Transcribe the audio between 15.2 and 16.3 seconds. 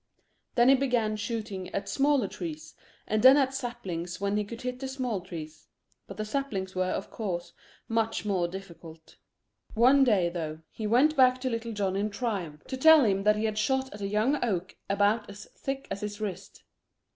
as thick as his